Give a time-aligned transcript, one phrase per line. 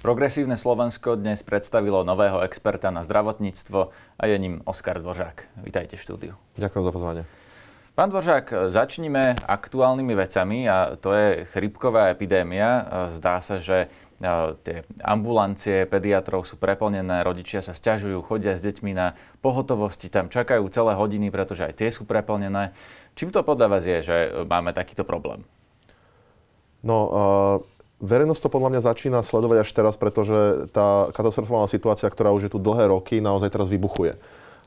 [0.00, 5.60] Progresívne Slovensko dnes predstavilo nového experta na zdravotníctvo a je ním Oskar Dvořák.
[5.60, 6.32] Vítajte v štúdiu.
[6.56, 7.22] Ďakujem za pozvanie.
[7.92, 12.88] Pán Dvořák, začníme aktuálnymi vecami a to je chrypková epidémia.
[13.12, 13.92] Zdá sa, že
[14.24, 14.26] e,
[14.64, 19.12] tie ambulancie pediatrov sú preplnené, rodičia sa stiažujú, chodia s deťmi na
[19.44, 22.72] pohotovosti, tam čakajú celé hodiny, pretože aj tie sú preplnené.
[23.20, 24.16] Čím to podľa vás je, že
[24.48, 25.44] máme takýto problém?
[26.80, 32.32] No, uh Verejnosť to podľa mňa začína sledovať až teraz, pretože tá katastrofálna situácia, ktorá
[32.32, 34.16] už je tu dlhé roky, naozaj teraz vybuchuje.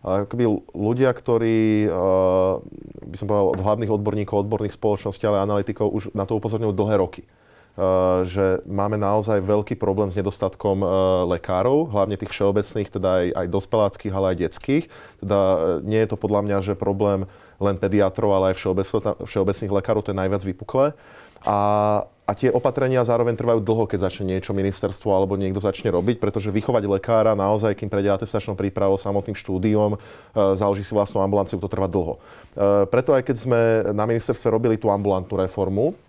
[0.03, 0.45] Akoby
[0.75, 1.87] ľudia, ktorí,
[3.09, 6.95] by som povedal, od hlavných odborníkov, odborných spoločností, ale analytikov už na to upozorňujú dlhé
[6.99, 7.23] roky.
[8.27, 10.85] Že máme naozaj veľký problém s nedostatkom
[11.25, 14.85] lekárov, hlavne tých všeobecných, teda aj, aj dospeláckých, ale aj detských.
[15.23, 15.39] Teda
[15.81, 17.25] nie je to podľa mňa, že problém
[17.57, 18.61] len pediatrov, ale aj
[19.25, 20.93] všeobecných lekárov, to je najviac vypuklé.
[21.43, 21.59] A,
[22.23, 26.55] a tie opatrenia zároveň trvajú dlho, keď začne niečo ministerstvo alebo niekto začne robiť, pretože
[26.55, 29.97] vychovať lekára naozaj, kým prejde atestačnou prípravou, samotným štúdiom, e,
[30.55, 32.15] založí si vlastnú ambulanciu, to trvá dlho.
[32.15, 35.99] E, preto aj keď sme na ministerstve robili tú ambulantnú reformu,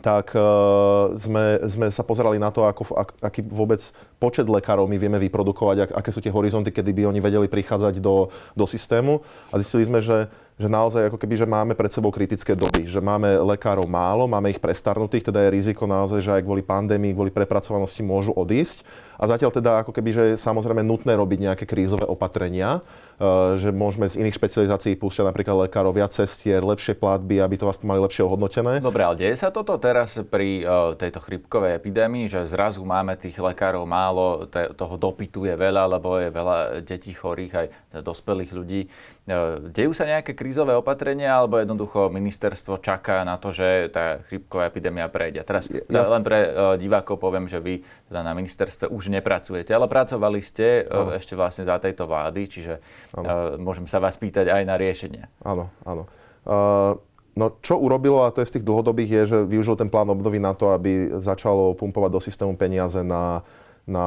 [0.00, 3.80] tak uh, sme, sme sa pozerali na to, ako, ak, aký vôbec
[4.20, 8.00] počet lekárov my vieme vyprodukovať, ak, aké sú tie horizonty, kedy by oni vedeli prichádzať
[8.00, 9.24] do, do systému.
[9.52, 12.96] A zistili sme, že že naozaj ako keby, že máme pred sebou kritické doby, že
[12.96, 17.28] máme lekárov málo, máme ich prestarnutých, teda je riziko naozaj, že aj kvôli pandémii, kvôli
[17.28, 18.80] prepracovanosti môžu odísť.
[19.16, 22.84] A zatiaľ teda ako keby, že je samozrejme nutné robiť nejaké krízové opatrenia,
[23.16, 27.64] Eh, že môžeme z iných špecializácií púšťať napríklad lekárov viac cestier, lepšie platby, aby to
[27.64, 28.84] vás mali lepšie ohodnotené.
[28.84, 33.40] Dobre, ale deje sa toto teraz pri uh, tejto chrypkovej epidémii, že zrazu máme tých
[33.40, 37.66] lekárov málo, toho dopytu je veľa, lebo je veľa detí chorých, aj
[38.04, 38.84] dospelých ľudí.
[39.24, 44.68] Uh, dejú sa nejaké krízové opatrenia, alebo jednoducho ministerstvo čaká na to, že tá chrypková
[44.68, 45.40] epidémia prejde?
[45.40, 47.80] Teraz ja, len pre divákov poviem, že vy
[48.12, 52.74] teda na ministerstve už nepracujete, ale pracovali ste uh, ešte vlastne za tejto vlády, čiže
[53.16, 53.56] Ano.
[53.56, 55.24] Môžem sa vás pýtať aj na riešenie.
[55.46, 56.04] Áno, áno.
[56.46, 57.00] Uh,
[57.34, 60.38] no čo urobilo, a to je z tých dlhodobých, je, že využil ten plán obnovy
[60.38, 63.42] na to, aby začalo pumpovať do systému peniaze na
[63.86, 64.06] na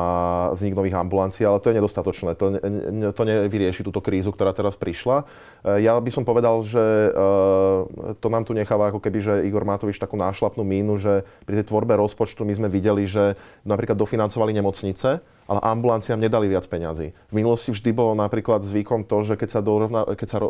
[0.51, 2.35] vznik nových ambulancií, ale to je nedostatočné.
[2.35, 5.23] To, ne, to nevyrieši túto krízu, ktorá teraz prišla.
[5.63, 7.09] E, ja by som povedal, že e,
[8.19, 11.71] to nám tu necháva ako keby, že Igor Matovič takú nášlapnú mínu, že pri tej
[11.71, 17.15] tvorbe rozpočtu my sme videli, že napríklad dofinancovali nemocnice, ale ambulanciám nedali viac peňazí.
[17.31, 20.47] V minulosti vždy bolo napríklad zvykom to, že keď sa, dorovna, keď sa e,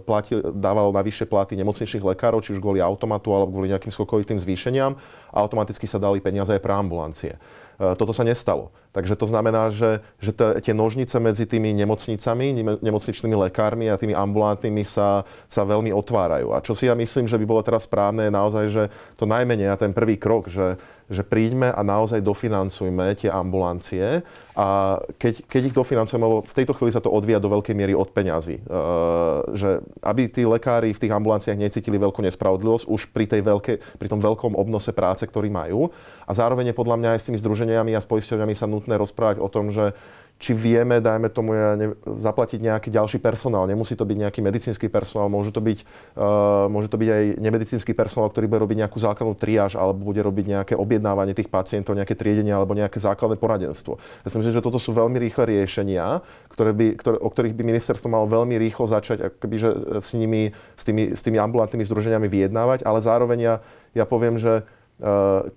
[0.00, 4.40] plati, dávalo na vyššie platy nemocničných lekárov, či už kvôli automatu alebo kvôli nejakým skokovitým
[4.40, 4.96] zvýšeniam,
[5.30, 7.36] automaticky sa dali peniaze aj pre ambulancie.
[7.80, 8.72] E, toto sa nestalo.
[8.92, 12.52] Takže to znamená, že, že tie nožnice medzi tými nemocnicami,
[12.84, 16.52] nemocničnými lekármi a tými ambulantnými sa, sa veľmi otvárajú.
[16.52, 18.84] A čo si ja myslím, že by bolo teraz správne, je naozaj, že
[19.16, 20.76] to najmenej a ten prvý krok, že,
[21.12, 26.76] že príďme a naozaj dofinancujme tie ambulancie a keď, keď ich dofinancujeme, lebo v tejto
[26.76, 31.00] chvíli sa to odvíja do veľkej miery od peňazí, uh, že aby tí lekári v
[31.00, 35.52] tých ambulanciách necítili veľkú nespravodlivosť už pri, tej veľké, pri tom veľkom obnose práce, ktorý
[35.52, 35.88] majú.
[36.24, 39.48] A zároveň podľa mňa aj s tými združeniami a s poisťovňami sa nutné rozprávať o
[39.48, 39.96] tom, že
[40.42, 43.70] či vieme, dajme tomu, ja ne, zaplatiť nejaký ďalší personál.
[43.70, 45.86] Nemusí to byť nejaký medicínsky personál, môže to byť,
[46.18, 50.18] uh, môže to byť aj nemedicínsky personál, ktorý bude robiť nejakú základnú triáž alebo bude
[50.18, 54.02] robiť nejaké objednávanie tých pacientov, nejaké triedenie alebo nejaké základné poradenstvo.
[54.26, 57.62] Ja si myslím, že toto sú veľmi rýchle riešenia, ktoré by, ktoré, o ktorých by
[57.62, 59.70] ministerstvo malo veľmi rýchlo začať akoby, že
[60.02, 63.54] s, nimi, s, tými, s tými ambulantnými združeniami vyjednávať, ale zároveň ja,
[63.94, 64.66] ja poviem, že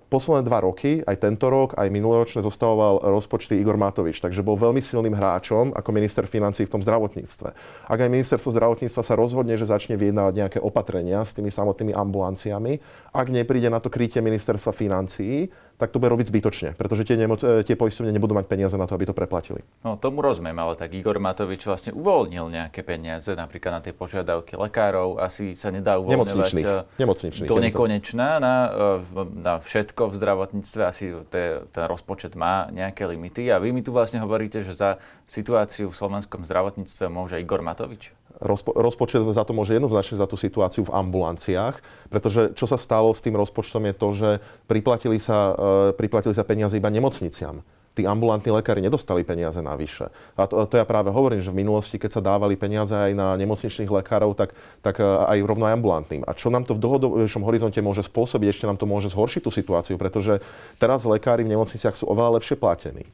[0.09, 4.81] posledné dva roky, aj tento rok, aj minuloročne zostavoval rozpočty Igor Matovič, takže bol veľmi
[4.81, 7.49] silným hráčom ako minister financí v tom zdravotníctve.
[7.85, 12.81] Ak aj ministerstvo zdravotníctva sa rozhodne, že začne vyjednávať nejaké opatrenia s tými samotnými ambulanciami,
[13.13, 17.43] ak nepríde na to krytie ministerstva financií, tak to bude robiť zbytočne, pretože tie, nemoc,
[17.43, 19.59] e, tie poistovne nebudú mať peniaze na to, aby to preplatili.
[19.83, 24.55] No tomu rozumiem, ale tak Igor Matovič vlastne uvoľnil nejaké peniaze, napríklad na tie požiadavky
[24.55, 30.13] lekárov, asi sa nedá uvoľňovať nemocničných, e, nemocničných, do nekonečná na, e, na všetko v
[30.15, 34.79] zdravotníctve, asi te, ten rozpočet má nejaké limity a vy mi tu vlastne hovoríte, že
[34.79, 38.15] za situáciu v slovenskom zdravotníctve môže Igor Matovič?
[38.43, 41.79] Rozpo, rozpočet za to môže jednoznačne za tú situáciu v ambulanciách,
[42.11, 44.29] pretože čo sa stalo s tým rozpočtom je to, že
[44.67, 45.55] priplatili sa,
[45.91, 47.63] e, priplatili sa peniaze iba nemocniciam
[47.95, 50.11] tí ambulantní lekári nedostali peniaze navyše.
[50.35, 53.39] A to, to ja práve hovorím, že v minulosti, keď sa dávali peniaze aj na
[53.39, 54.51] nemocničných lekárov, tak,
[54.83, 56.27] tak e, aj rovno aj ambulantným.
[56.27, 59.51] A čo nám to v dlhodobejšom horizonte môže spôsobiť, ešte nám to môže zhoršiť tú
[59.55, 60.43] situáciu, pretože
[60.75, 63.07] teraz lekári v nemocniciach sú oveľa lepšie platení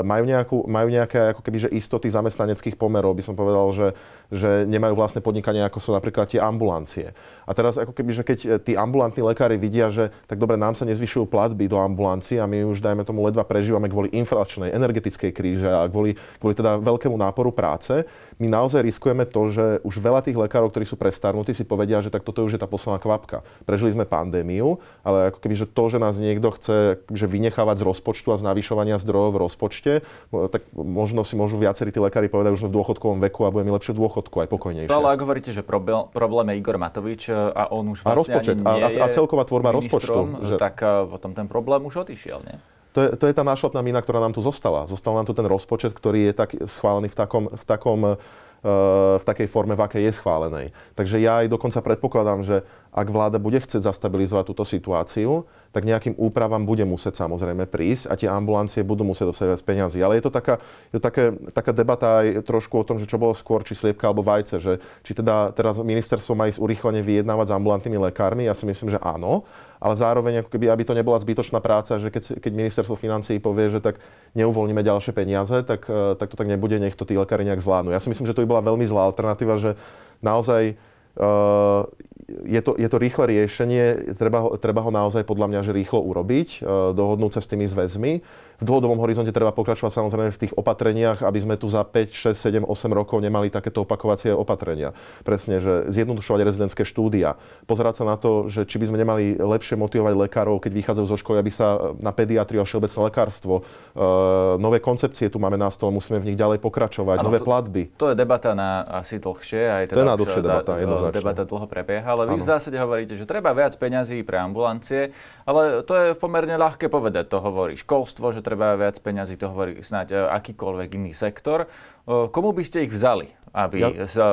[0.00, 3.88] majú, nejakú, majú nejaké ako keby, že istoty zamestnaneckých pomerov, by som povedal, že,
[4.32, 7.12] že nemajú vlastné podnikanie, ako sú napríklad tie ambulancie.
[7.50, 10.78] A teraz ako keby, že keď e, tí ambulantní lekári vidia, že tak dobre, nám
[10.78, 15.34] sa nezvyšujú platby do ambulancií a my už, dajme tomu, ledva prežívame kvôli inflačnej, energetickej
[15.34, 18.06] kríže a kvôli, kvôli teda veľkému náporu práce,
[18.40, 22.08] my naozaj riskujeme to, že už veľa tých lekárov, ktorí sú prestarnutí, si povedia, že
[22.08, 23.44] tak toto už je tá posledná kvapka.
[23.68, 27.86] Prežili sme pandémiu, ale ako keby, že to, že nás niekto chce že vynechávať z
[27.92, 29.92] rozpočtu a z navyšovania zdrojov v rozpočte,
[30.32, 33.76] tak možno si môžu viacerí tí lekári povedať, že sme v dôchodkovom veku a budeme
[33.76, 34.88] lepšie dôchodku, aj pokojnejšie.
[34.88, 38.20] No, ale ak hovoríte, že problém je Igor Matovič e, a on už vlastne a
[38.20, 40.44] rozpočet, ani nie a, a celková tvorba rozpočtu.
[40.44, 40.54] Že...
[40.60, 42.56] Tak e, potom ten problém už odišiel, nie?
[42.92, 44.82] To je, to je tá nášlapná mina, ktorá nám tu zostala.
[44.90, 48.18] Zostal nám tu ten rozpočet, ktorý je tak schválený v takom, v takom
[48.60, 50.66] v takej forme, v akej je schválenej.
[50.92, 52.60] Takže ja aj dokonca predpokladám, že
[52.92, 58.18] ak vláda bude chcieť zastabilizovať túto situáciu, tak nejakým úpravám bude musieť samozrejme prísť a
[58.18, 59.98] tie ambulancie budú musieť dostať viac peniazy.
[60.02, 60.58] Ale je to taká,
[60.90, 61.24] je to také,
[61.54, 64.72] taká debata aj trošku o tom, že čo bolo skôr, či sliepka alebo vajce, že
[65.06, 68.98] či teda teraz ministerstvo má ísť urýchlene vyjednávať s ambulantnými lekármi, ja si myslím, že
[68.98, 69.46] áno,
[69.80, 73.72] ale zároveň ako keby, aby to nebola zbytočná práca, že keď, keď ministerstvo financií povie,
[73.72, 73.96] že tak
[74.36, 77.94] neuvoľníme ďalšie peniaze, tak, eh, tak to tak nebude, nech to tí lekári nejak zvládnu.
[77.94, 79.80] Ja si myslím, že to by bola veľmi zlá alternatíva, že
[80.20, 80.76] naozaj
[81.16, 81.88] uh,
[82.28, 86.02] je to, je to rýchle riešenie, treba ho, treba ho naozaj podľa mňa že rýchlo
[86.02, 88.12] urobiť, uh, dohodnúť sa s tými zväzmi
[88.60, 92.68] v dlhodobom horizonte treba pokračovať samozrejme v tých opatreniach, aby sme tu za 5, 6,
[92.68, 94.92] 7, 8 rokov nemali takéto opakovacie opatrenia.
[95.24, 99.80] Presne, že zjednodušovať rezidentské štúdia, pozerať sa na to, že či by sme nemali lepšie
[99.80, 104.84] motivovať lekárov, keď vychádzajú zo školy, aby sa na pediatriu a všeobecné lekárstvo, uh, nové
[104.84, 107.82] koncepcie tu máme na stole, musíme v nich ďalej pokračovať, ano, nové to, platby.
[107.96, 111.16] To je debata na asi dlhšie, aj teda to je na dlhšie debata, jednoznačne.
[111.16, 112.42] Debata dlho prebieha, ale vy ano.
[112.42, 115.14] v zásade hovoríte, že treba viac peňazí pre ambulancie,
[115.46, 119.78] ale to je pomerne ľahké povedať, to hovorí školstvo, že treba viac peňazí, to hovorí
[119.80, 121.64] snáď e, akýkoľvek iný sektor.
[121.64, 123.90] E, komu by ste ich vzali, aby, ja,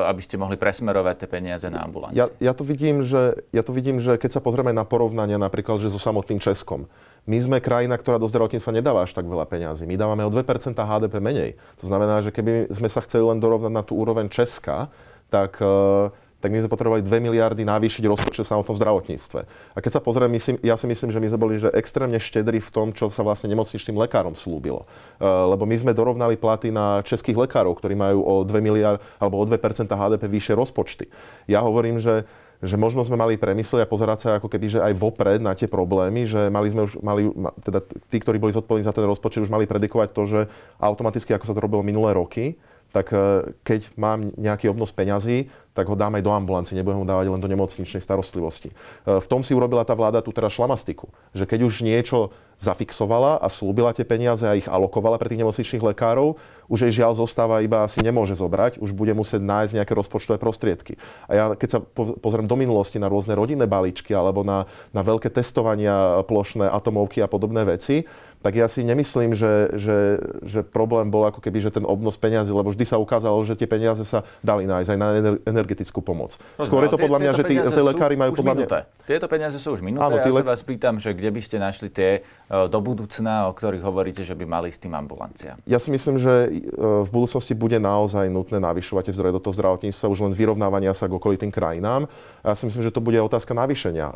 [0.10, 2.18] aby ste mohli presmerovať tie peniaze na ambulancie?
[2.18, 5.78] Ja, ja, to vidím, že, ja to vidím, že keď sa pozrieme na porovnania napríklad
[5.78, 6.90] že so samotným Českom,
[7.28, 9.84] my sme krajina, ktorá do zdravotníctva nedáva až tak veľa peňazí.
[9.84, 10.48] My dávame o 2%
[10.80, 11.60] HDP menej.
[11.84, 14.88] To znamená, že keby sme sa chceli len dorovnať na tú úroveň Česka,
[15.28, 19.40] tak uh, tak my sme potrebovali 2 miliardy navýšiť rozpočet samotnom zdravotníctve.
[19.74, 22.62] A keď sa pozrieme, myslím, ja si myslím, že my sme boli že extrémne štedri
[22.62, 24.86] v tom, čo sa vlastne nemocničným lekárom slúbilo.
[25.18, 29.42] Uh, lebo my sme dorovnali platy na českých lekárov, ktorí majú o 2 miliard alebo
[29.42, 29.58] o 2%
[29.90, 31.10] HDP vyššie rozpočty.
[31.50, 34.98] Ja hovorím, že že možno sme mali premyslieť a pozerať sa ako keby, že aj
[34.98, 37.30] vopred na tie problémy, že mali sme už, mali,
[37.62, 40.40] teda tí, ktorí boli zodpovední za ten rozpočet, už mali predikovať to, že
[40.82, 42.58] automaticky, ako sa to robilo minulé roky,
[42.92, 47.06] tak e, keď mám nejaký obnos peňazí, tak ho dám aj do ambulancie, nebudem ho
[47.06, 48.74] dávať len do nemocničnej starostlivosti.
[48.74, 53.38] E, v tom si urobila tá vláda tu teraz šlamastiku, že keď už niečo zafixovala
[53.38, 57.62] a slúbila tie peniaze a ich alokovala pre tých nemocničných lekárov, už jej žiaľ zostáva
[57.62, 60.98] iba asi nemôže zobrať, už bude musieť nájsť nejaké rozpočtové prostriedky.
[61.30, 61.80] A ja keď sa
[62.18, 67.30] pozriem do minulosti na rôzne rodinné balíčky alebo na, na veľké testovania plošné atomovky a
[67.30, 68.10] podobné veci,
[68.42, 69.98] tak ja si nemyslím, že, že,
[70.46, 73.66] že problém bol ako keby že ten obnos peniazy, lebo vždy sa ukázalo, že tie
[73.66, 75.10] peniaze sa dali nájsť aj na
[75.44, 76.38] energetickú pomoc.
[76.62, 78.68] Skôr je to podľa mňa, že tí, tí lekári majú podľa mňa...
[79.08, 80.04] Tieto peniaze sú už minuté.
[80.04, 80.44] Áno, ja le...
[80.44, 84.28] sa vás pýtam, že kde by ste našli tie e, do budúcna, o ktorých hovoríte,
[84.28, 85.56] že by mali s tým ambulancia?
[85.64, 86.68] Ja si myslím, že e,
[87.08, 91.08] v budúcnosti bude naozaj nutné navyšovať tie zdroje do toho zdravotníctva, už len vyrovnávania sa
[91.08, 92.12] k okolitým krajinám.
[92.44, 94.12] Ja si myslím, že to bude otázka navýšenia.
[94.12, 94.14] E,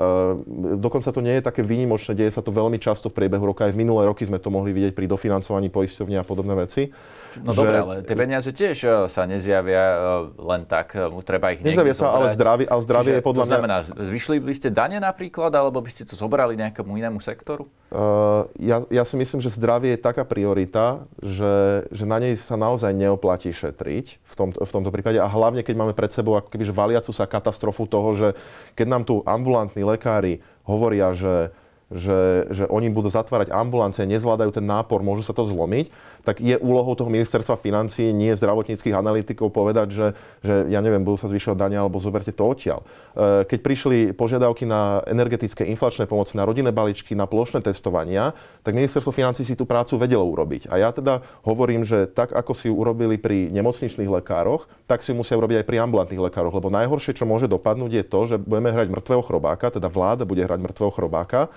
[0.76, 3.64] dokonca to nie je také výnimočné, deje sa to veľmi často v priebehu roka.
[3.64, 6.92] Aj v minulé roky sme to mohli vidieť pri dofinancovaní poisťovní a podobné veci.
[7.40, 7.64] No že...
[7.64, 9.98] dobre, ale tie peniaze tiež e, sa nezjavia e,
[10.36, 13.52] len tak, e, treba ich Nezjavia sa, ale zdravie, ale zdravie Čiže je podľa to
[13.56, 14.04] znamená, mňa...
[14.12, 17.72] zvyšli by ste dane napríklad, alebo by ste to zobrali nejakému inému sektoru?
[17.88, 22.60] Uh, ja, ja si myslím, že zdravie je taká priorita, že, že na nej sa
[22.60, 26.52] naozaj neoplatí šetriť v, tom, v tomto prípade a hlavne, keď máme pred sebou ako
[26.52, 28.28] keby, valiacu sa katastrofu toho, že
[28.76, 31.52] keď nám tu ambulantní lekári hovoria, že
[31.92, 36.56] že, že oni budú zatvárať ambulancie, nezvládajú ten nápor, môžu sa to zlomiť, tak je
[36.62, 40.08] úlohou toho ministerstva financí, nie zdravotníckých analytikov povedať, že,
[40.46, 42.86] že ja neviem, budú sa zvyšovať dania alebo zoberte to odtiaľ.
[42.86, 48.78] E, keď prišli požiadavky na energetické inflačné pomoci, na rodinné balíčky, na plošné testovania, tak
[48.78, 50.70] ministerstvo financí si tú prácu vedelo urobiť.
[50.70, 55.36] A ja teda hovorím, že tak ako si urobili pri nemocničných lekároch, tak si musia
[55.36, 56.54] urobiť aj pri ambulantných lekároch.
[56.54, 60.46] Lebo najhoršie, čo môže dopadnúť, je to, že budeme hrať mŕtvého chrobáka, teda vláda bude
[60.46, 61.50] hrať mŕtvého chrobáka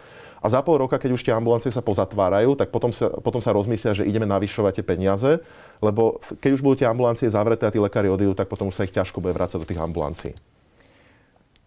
[0.45, 3.57] a za pol roka, keď už tie ambulancie sa pozatvárajú, tak potom sa, potom sa
[3.57, 5.41] rozmyslia, že ideme navyšovať tie peniaze,
[5.81, 8.85] lebo keď už budú tie ambulancie zavreté a tí lekári odídu, tak potom už sa
[8.85, 10.37] ich ťažko bude vrácať do tých ambulancií.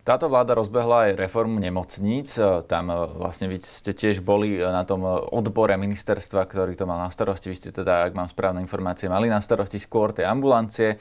[0.08, 2.40] Táto vláda rozbehla aj reformu nemocníc.
[2.72, 7.12] Tam e, vlastne vy ste tiež boli na tom odbore ministerstva, ktorý to mal na
[7.12, 7.52] starosti.
[7.52, 10.96] Vy ste teda, ak mám správne informácie, mali na starosti skôr tie ambulancie.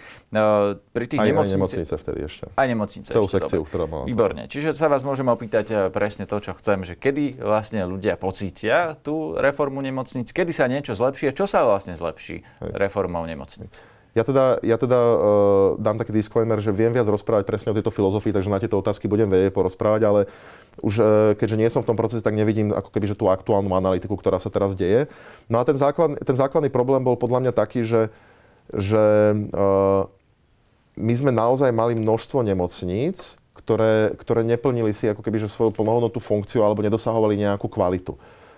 [0.90, 1.54] Pri tých aj, nemocnice...
[1.54, 2.44] aj nemocnice vtedy ešte.
[2.58, 3.70] Aj nemocnice Celú ešte, sekciu, dobre.
[3.70, 4.04] ktorá mala.
[4.10, 4.42] Výborne.
[4.50, 9.38] Čiže sa vás môžem opýtať presne to, čo chcem, že kedy vlastne ľudia pocítia tú
[9.38, 13.70] reformu nemocníc, kedy sa niečo zlepší a čo sa vlastne zlepší reformou nemocníc?
[14.16, 15.18] Ja teda, ja teda uh,
[15.76, 19.12] dám taký disclaimer, že viem viac rozprávať presne o tejto filozofii, takže na tieto otázky
[19.12, 20.20] budem vedieť porozprávať, ale
[20.80, 21.06] už uh,
[21.36, 24.40] keďže nie som v tom procese, tak nevidím ako keby že tú aktuálnu analytiku, ktorá
[24.40, 25.12] sa teraz deje.
[25.52, 28.08] No a ten, základ, ten základný problém bol podľa mňa taký, že,
[28.72, 29.04] že
[29.52, 30.08] uh,
[30.96, 36.24] my sme naozaj mali množstvo nemocníc, ktoré, ktoré neplnili si ako keby že svoju plnohodnotnú
[36.24, 38.16] funkciu alebo nedosahovali nejakú kvalitu.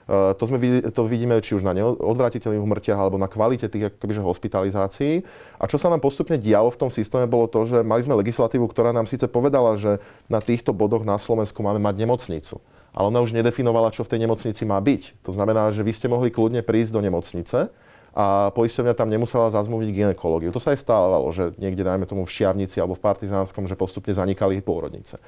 [0.09, 0.57] Eh, to, sme,
[0.88, 5.21] to vidíme či už na odvratiteľných umrtiach alebo na kvalite tých akobyže hospitalizácií.
[5.61, 8.65] A čo sa nám postupne dialo v tom systéme, bolo to, že mali sme legislatívu,
[8.73, 10.00] ktorá nám síce povedala, že
[10.33, 12.57] na týchto bodoch na Slovensku máme mať nemocnicu.
[12.97, 15.29] Ale ona už nedefinovala, čo v tej nemocnici má byť.
[15.29, 17.69] To znamená, že vy ste mohli kľudne prísť do nemocnice
[18.17, 20.57] a poisťovňa tam nemusela zazmluviť ginekológiu.
[20.57, 24.17] To sa aj stávalo, že niekde, dajme tomu v Šiavnici alebo v Partizánskom, že postupne
[24.17, 25.21] zanikali pôrodnice.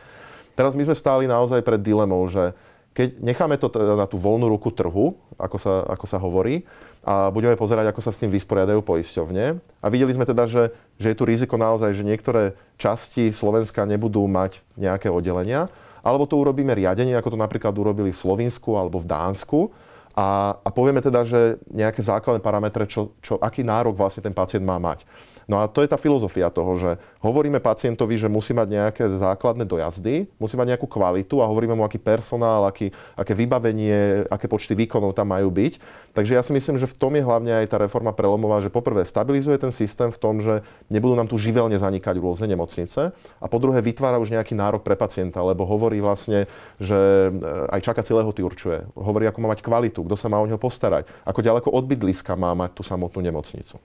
[0.57, 2.57] Teraz my sme stáli naozaj pred dilemou, že
[2.91, 6.67] keď necháme to teda na tú voľnú ruku trhu, ako sa, ako sa hovorí,
[7.01, 9.45] a budeme pozerať, ako sa s tým vysporiadajú poisťovne.
[9.81, 14.29] A videli sme teda, že, že je tu riziko naozaj, že niektoré časti Slovenska nebudú
[14.29, 15.73] mať nejaké oddelenia,
[16.05, 19.73] alebo to urobíme riadenie, ako to napríklad urobili v Slovinsku alebo v Dánsku,
[20.15, 24.67] a, a povieme teda, že nejaké základné parametre, čo, čo, aký nárok vlastne ten pacient
[24.67, 25.07] má mať.
[25.51, 26.91] No a to je tá filozofia toho, že
[27.27, 31.83] hovoríme pacientovi, že musí mať nejaké základné dojazdy, musí mať nejakú kvalitu a hovoríme mu,
[31.83, 35.83] aký personál, aký, aké vybavenie, aké počty výkonov tam majú byť.
[36.15, 39.03] Takže ja si myslím, že v tom je hlavne aj tá reforma prelomová, že poprvé
[39.03, 43.59] stabilizuje ten systém v tom, že nebudú nám tu živelne zanikať rôzne nemocnice a po
[43.59, 46.47] druhé vytvára už nejaký nárok pre pacienta, lebo hovorí vlastne,
[46.79, 48.87] že eh, aj čakací lehoty určuje.
[48.95, 52.37] Hovorí, ako má mať kvalitu, kto sa má o neho postarať, ako ďaleko od bydliska
[52.39, 53.81] má mať tú samotnú nemocnicu.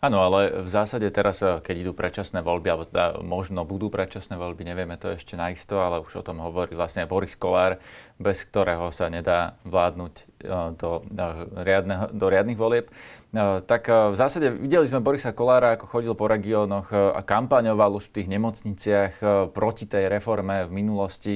[0.00, 4.40] Áno, ale v zásade teraz, eh, keď idú predčasné voľby, alebo teda možno budú predčasné
[4.40, 7.76] voľby, nevieme to ešte naisto, ale už o tom hovorí vlastne Boris Kolár,
[8.16, 11.04] bez ktorého sa nedá vládnuť eh, do,
[11.52, 12.88] riadneho, do riadnych volieb.
[13.30, 18.10] Eh, tak v zásade videli sme Borisa Kolára, ako chodil po regiónoch a kampaňoval už
[18.10, 19.12] v tých nemocniciach
[19.54, 21.34] proti tej reforme v minulosti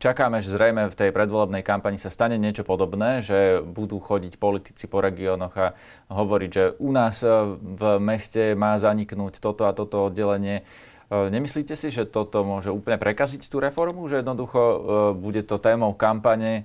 [0.00, 4.88] Čakáme, že zrejme v tej predvolebnej kampani sa stane niečo podobné, že budú chodiť politici
[4.88, 5.76] po regiónoch a
[6.08, 7.20] hovoriť, že u nás
[7.60, 10.64] v meste má zaniknúť toto a toto oddelenie.
[11.10, 14.06] E, nemyslíte si, že toto môže úplne prekaziť tú reformu?
[14.06, 14.78] Že jednoducho e,
[15.18, 16.64] bude to témou kampane,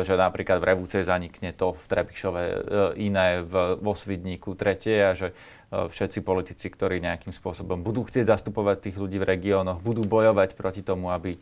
[0.00, 2.42] že napríklad v Revúcej zanikne to v Trebišove
[2.96, 5.36] iné, v, vo Svidníku tretie a že
[5.68, 10.80] všetci politici, ktorí nejakým spôsobom budú chcieť zastupovať tých ľudí v regiónoch, budú bojovať proti
[10.80, 11.36] tomu, aby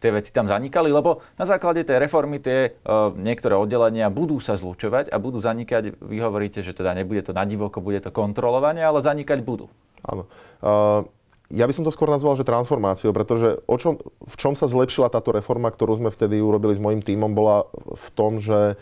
[0.00, 4.54] tie veci tam zanikali, lebo na základe tej reformy tie uh, niektoré oddelenia budú sa
[4.54, 5.96] zlučovať a budú zanikať.
[5.98, 9.72] Vy hovoríte, že teda nebude to na divoko, bude to kontrolovanie, ale zanikať budú.
[10.04, 10.28] Áno.
[10.60, 11.08] Uh,
[11.50, 15.12] ja by som to skôr nazval, že transformáciou, pretože o čom, v čom sa zlepšila
[15.12, 18.74] táto reforma, ktorú sme vtedy urobili s mojím tímom, bola v tom, že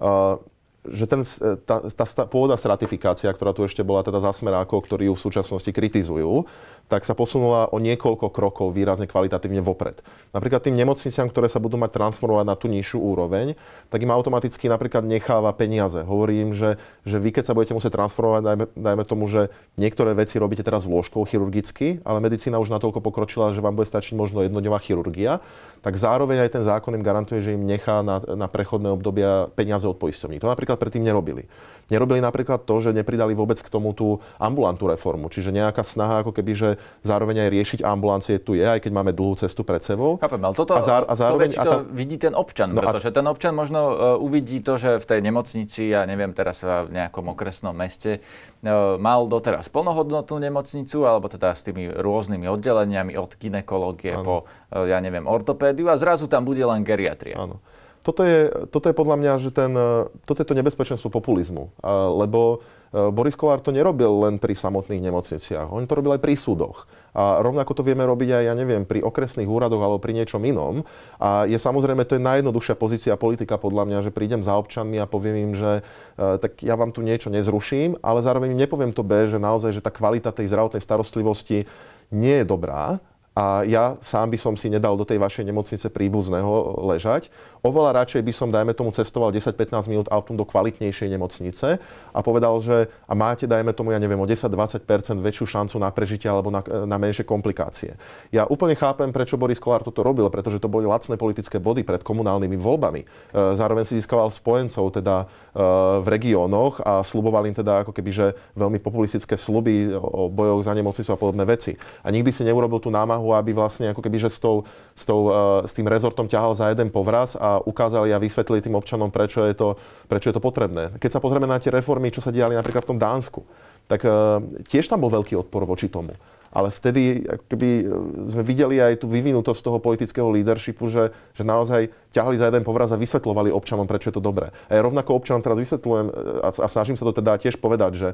[0.00, 0.40] uh,
[0.82, 1.22] že ten,
[1.62, 4.34] tá, tá, tá pôvodná stratifikácia, ktorá tu ešte bola teda za
[4.82, 6.50] ktorí ju v súčasnosti kritizujú,
[6.88, 10.00] tak sa posunula o niekoľko krokov výrazne kvalitatívne vopred.
[10.36, 13.56] Napríklad tým nemocniciam, ktoré sa budú mať transformovať na tú nižšiu úroveň,
[13.88, 16.04] tak im automaticky napríklad necháva peniaze.
[16.04, 16.76] Hovorí im, že,
[17.08, 19.48] že vy keď sa budete musieť transformovať, dajme, dajme tomu, že
[19.80, 24.12] niektoré veci robíte teraz vložkou chirurgicky, ale medicína už natoľko pokročila, že vám bude stačiť
[24.12, 25.40] možno jednodňová chirurgia,
[25.82, 29.82] tak zároveň aj ten zákon im garantuje, že im nechá na, na prechodné obdobia peniaze
[29.88, 30.38] od poisťovní.
[30.38, 31.50] To napríklad predtým nerobili.
[31.92, 35.28] Nerobili napríklad to, že nepridali vôbec k tomu tú ambulantú reformu.
[35.28, 36.68] Čiže nejaká snaha ako keby, že
[37.04, 40.16] zároveň aj riešiť ambulancie tu je, aj keď máme dlhú cestu pred sebou.
[40.16, 41.76] Chápem, ale toto a, zá, a zároveň, to, a tá...
[41.84, 43.14] vidí ten občan, no pretože a...
[43.14, 47.28] ten občan možno uh, uvidí to, že v tej nemocnici, ja neviem teraz v nejakom
[47.36, 48.24] okresnom meste,
[48.64, 54.88] uh, mal doteraz plnohodnotnú nemocnicu, alebo teda s tými rôznymi oddeleniami od ginekológie po, uh,
[54.88, 57.36] ja neviem, ortopédiu a zrazu tam bude len geriatria.
[57.36, 57.60] Áno
[58.02, 61.70] toto je, toto je podľa mňa, že ten, e, toto je to nebezpečenstvo populizmu.
[62.18, 66.34] Lebo e, Boris Kolár to nerobil len pri samotných nemocniciach, on to robil aj pri
[66.34, 66.90] súdoch.
[67.14, 70.82] A rovnako to vieme robiť aj, ja neviem, pri okresných úradoch alebo pri niečom inom.
[71.20, 75.06] A je samozrejme, to je najjednoduchšia pozícia politika podľa mňa, že prídem za občanmi a
[75.06, 79.06] poviem im, že e, tak ja vám tu niečo nezruším, ale zároveň im nepoviem to
[79.06, 81.70] B, že naozaj, že tá kvalita tej zdravotnej starostlivosti
[82.12, 83.00] nie je dobrá
[83.32, 87.32] a ja sám by som si nedal do tej vašej nemocnice príbuzného ležať.
[87.62, 91.78] Oveľa radšej by som, dajme tomu, cestoval 10-15 minút autom do kvalitnejšej nemocnice
[92.10, 94.82] a povedal, že a máte, dajme tomu, ja neviem, o 10-20%
[95.22, 97.94] väčšiu šancu na prežitie alebo na, na menšie komplikácie.
[98.34, 102.02] Ja úplne chápem, prečo Boris Kolár toto robil, pretože to boli lacné politické body pred
[102.02, 103.06] komunálnymi voľbami.
[103.06, 103.06] E,
[103.54, 105.62] zároveň si získaval spojencov teda e,
[106.02, 108.26] v regiónoch a sluboval im teda ako keby, že
[108.58, 111.78] veľmi populistické sluby o bojoch za nemocnicu a podobné veci.
[112.02, 114.66] A nikdy si neurobil tú námahu, aby vlastne ako keby, že s, tou,
[114.98, 118.78] s, tou, e, s tým rezortom ťahal za jeden povraz a ukázali a vysvetlili tým
[118.78, 119.68] občanom, prečo je, to,
[120.08, 120.96] prečo je to potrebné.
[120.96, 123.44] Keď sa pozrieme na tie reformy, čo sa diali napríklad v tom Dánsku,
[123.90, 126.14] tak uh, tiež tam bol veľký odpor voči tomu.
[126.52, 127.84] Ale vtedy keby e,
[128.28, 132.92] sme videli aj tú vyvinutosť toho politického leadershipu, že, že naozaj ťahali za jeden povraz
[132.92, 134.52] a vysvetľovali občanom, prečo je to dobré.
[134.68, 136.12] A ja rovnako občanom teraz vysvetľujem
[136.44, 138.08] a, a snažím sa to teda tiež povedať, že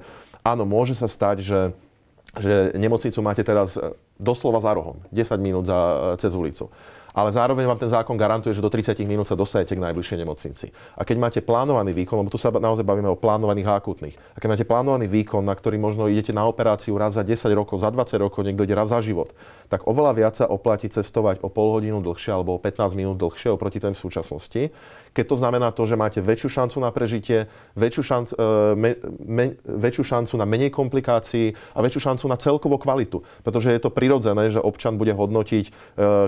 [0.47, 1.61] áno, môže sa stať, že
[2.39, 3.81] že nemocnicu máte teraz
[4.21, 6.69] doslova za rohom, 10 minút za, cez ulicu
[7.19, 10.71] ale zároveň vám ten zákon garantuje, že do 30 minút sa dostanete k najbližšej nemocnici.
[10.95, 14.39] A keď máte plánovaný výkon, lebo tu sa naozaj bavíme o plánovaných a akutných, a
[14.39, 17.91] keď máte plánovaný výkon, na ktorý možno idete na operáciu raz za 10 rokov, za
[17.91, 19.35] 20 rokov, niekto ide raz za život,
[19.67, 23.51] tak oveľa viac sa oplatí cestovať o pol hodinu dlhšie alebo o 15 minút dlhšie
[23.51, 24.71] oproti v súčasnosti,
[25.19, 28.45] keď to znamená to, že máte väčšiu šancu na prežitie, väčšiu, šanc, e,
[28.79, 28.91] me,
[29.27, 33.27] me, väčšiu šancu na menej komplikácií a väčšiu šancu na celkovú kvalitu.
[33.43, 35.71] Pretože je to prirodzené, že občan bude hodnotiť e,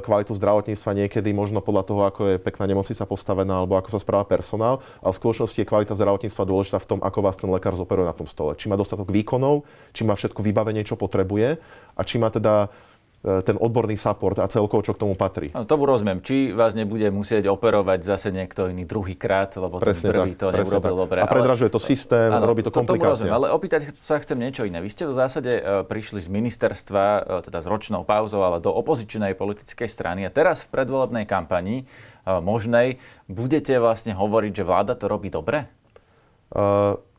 [0.03, 4.27] kvalitu zdravotníctva niekedy možno podľa toho, ako je pekná nemocnica postavená alebo ako sa správa
[4.27, 8.11] personál, ale v skutočnosti je kvalita zdravotníctva dôležitá v tom, ako vás ten lekár zoperuje
[8.11, 8.59] na tom stole.
[8.59, 9.63] Či má dostatok výkonov,
[9.95, 11.63] či má všetko vybavenie, čo potrebuje
[11.95, 12.75] a či má teda
[13.21, 15.53] ten odborný support a celkovo, čo k tomu patrí.
[15.53, 16.25] No, tomu rozumiem.
[16.25, 20.41] Či vás nebude musieť operovať zase niekto iný druhý krát, lebo presne ten prvý tak,
[20.41, 21.21] to neurobil dobre.
[21.21, 23.29] A predražuje to systém, áno, robí to, to komplikácie.
[23.29, 24.81] Rozumiem, ale opýtať sa chcem niečo iné.
[24.81, 28.73] Vy ste v zásade uh, prišli z ministerstva, uh, teda s ročnou pauzou, ale do
[28.73, 31.85] opozičnej politickej strany a teraz v predvolebnej kampani
[32.25, 32.97] uh, možnej
[33.29, 35.69] budete vlastne hovoriť, že vláda to robí dobre?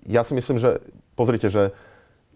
[0.03, 0.84] ja si myslím, že
[1.15, 1.72] pozrite, že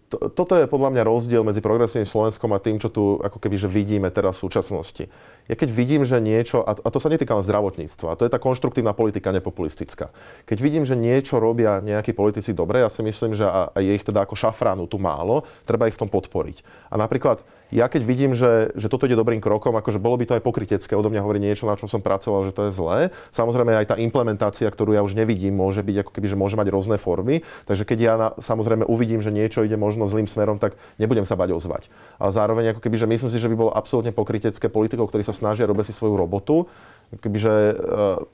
[0.06, 3.58] to, toto je podľa mňa rozdiel medzi progresívnym Slovenskom a tým, čo tu ako keby
[3.58, 5.04] že vidíme teraz v súčasnosti.
[5.46, 8.30] Ja keď vidím, že niečo, a, a to sa netýka len zdravotníctva, a to je
[8.30, 10.10] tá konštruktívna politika, nepopulistická.
[10.46, 13.94] Keď vidím, že niečo robia nejakí politici dobre, ja si myslím, že a, a je
[13.94, 16.62] ich teda ako šafránu tu málo, treba ich v tom podporiť.
[16.90, 17.42] A napríklad
[17.74, 20.94] ja keď vidím, že, že toto ide dobrým krokom, akože bolo by to aj pokrytecké
[20.94, 22.98] odo mňa hovoriť niečo, na čom som pracoval, že to je zlé.
[23.34, 26.68] Samozrejme aj tá implementácia, ktorú ja už nevidím, môže byť ako keby, že môže mať
[26.70, 27.42] rôzne formy.
[27.66, 31.34] Takže keď ja na, samozrejme uvidím, že niečo ide možno zlým smerom, tak nebudem sa
[31.34, 31.90] bať ozvať.
[32.22, 35.34] Ale zároveň ako keby, že myslím si, že by bolo absolútne pokrytecké politikov, ktorí sa
[35.34, 36.70] snažia robiť si svoju robotu,
[37.14, 37.74] kebyže uh,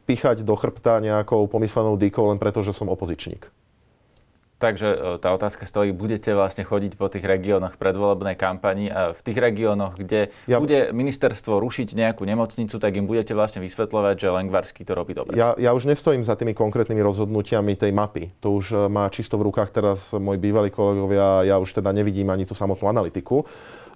[0.09, 3.62] pichať do chrbta nejakou pomyslenou dýkou len preto, že som opozičník.
[4.62, 9.20] Takže e, tá otázka stojí, budete vlastne chodiť po tých regiónoch predvolebnej kampani a v
[9.27, 14.29] tých regiónoch, kde ja, bude ministerstvo rušiť nejakú nemocnicu, tak im budete vlastne vysvetľovať, že
[14.31, 15.35] Lengvarsky to robí dobre.
[15.35, 18.31] Ja, ja už nestojím za tými konkrétnymi rozhodnutiami tej mapy.
[18.38, 22.31] To už e, má čisto v rukách teraz môj bývalí kolegovia, ja už teda nevidím
[22.31, 23.42] ani tú samotnú analytiku.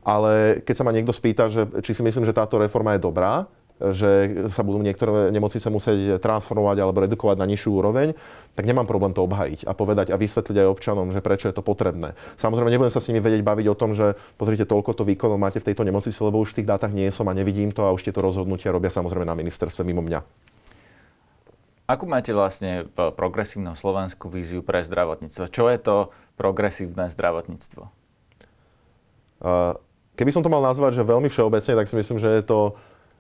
[0.02, 3.46] Ale keď sa ma niekto spýta, že, či si myslím, že táto reforma je dobrá,
[3.77, 8.17] že sa budú niektoré nemocnice musieť transformovať alebo redukovať na nižšiu úroveň,
[8.57, 11.61] tak nemám problém to obhajiť a povedať a vysvetliť aj občanom, že prečo je to
[11.61, 12.17] potrebné.
[12.41, 15.61] Samozrejme, nebudem sa s nimi vedieť baviť o tom, že pozrite, toľko to výkonov máte
[15.61, 18.09] v tejto nemocnici, lebo už v tých dátach nie som a nevidím to a už
[18.09, 20.25] tieto rozhodnutia robia samozrejme na ministerstve mimo mňa.
[21.87, 25.53] Akú máte vlastne v progresívnom Slovensku víziu pre zdravotníctvo?
[25.53, 25.97] Čo je to
[26.35, 27.87] progresívne zdravotníctvo?
[30.17, 32.75] Keby som to mal nazvať, že veľmi všeobecne, tak si myslím, že je to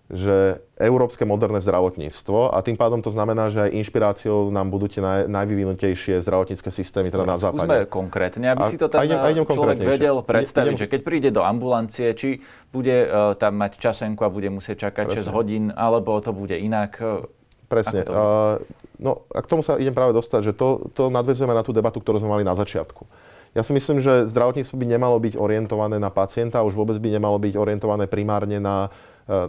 [0.06, 5.02] že európske moderné zdravotníctvo a tým pádom to znamená, že aj inšpiráciou nám budú tie
[5.02, 7.66] naj, najvyvinutejšie zdravotnícke systémy teda no, na západe.
[7.66, 11.00] Skúsme konkrétne, aby a, si to ten idem, idem človek vedel predstaviť, idem, že keď
[11.02, 12.38] príde do ambulancie, či
[12.70, 15.26] bude uh, tam mať časenku a bude musieť čakať presne.
[15.26, 17.02] 6 hodín, alebo to bude inak.
[17.02, 17.26] E,
[17.66, 18.06] presne.
[18.06, 18.62] Uh,
[19.02, 21.98] no a k tomu sa idem práve dostať, že to, to nadvezujeme na tú debatu,
[21.98, 23.10] ktorú sme mali na začiatku.
[23.58, 27.40] Ja si myslím, že zdravotníctvo by nemalo byť orientované na pacienta, už vôbec by nemalo
[27.40, 28.92] byť orientované primárne na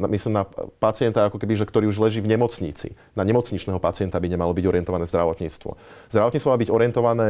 [0.10, 0.44] myslím na
[0.82, 2.98] pacienta, ako keby, že, ktorý už leží v nemocnici.
[3.13, 5.70] Na nemocničného pacienta by nemalo byť orientované zdravotníctvo.
[6.10, 7.28] Zdravotníctvo má byť orientované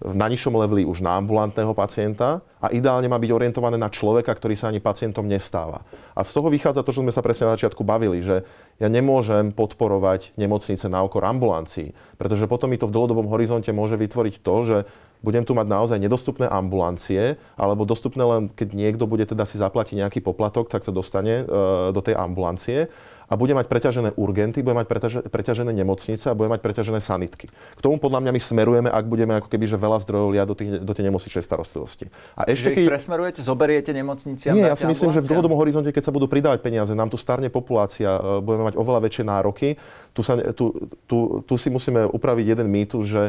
[0.00, 4.56] na nižšom leveli už na ambulantného pacienta a ideálne má byť orientované na človeka, ktorý
[4.56, 5.84] sa ani pacientom nestáva.
[6.16, 8.48] A z toho vychádza to, čo sme sa presne na začiatku bavili, že
[8.80, 14.00] ja nemôžem podporovať nemocnice na okor ambulancií, pretože potom mi to v dlhodobom horizonte môže
[14.00, 14.76] vytvoriť to, že
[15.20, 20.00] budem tu mať naozaj nedostupné ambulancie, alebo dostupné len, keď niekto bude teda si zaplatiť
[20.00, 22.88] nejaký poplatok, tak sa dostane e, do tej ambulancie.
[23.30, 24.90] a bude mať preťažené urgenty, bude mať
[25.30, 27.46] preťažené nemocnice a bude mať preťažené sanitky.
[27.46, 30.56] K tomu podľa mňa my smerujeme, ak budeme ako keby že veľa zdrojov liať do,
[30.58, 32.10] tých, do tej nemocničnej starostlivosti.
[32.34, 32.90] A ešte keď...
[32.90, 36.58] presmerujete, zoberiete nemocnici Nie, ja si myslím, že v dlhodobom horizonte, keď sa budú pridávať
[36.58, 39.78] peniaze, nám tu starne populácia, e, budeme mať oveľa väčšie nároky.
[40.10, 40.74] Tu, sa, tu,
[41.06, 43.22] tu, tu si musíme upraviť jeden mýtus, že